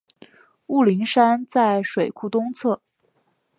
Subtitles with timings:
[0.65, 2.81] 雾灵山在水库东侧。